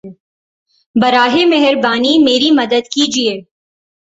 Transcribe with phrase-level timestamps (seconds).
[0.95, 3.33] براہِ مہربانی میری مدد کیجیے